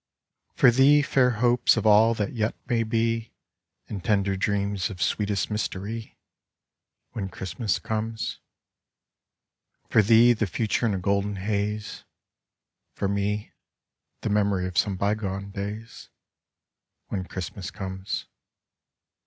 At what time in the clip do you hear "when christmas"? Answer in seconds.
7.11-7.77, 17.09-17.69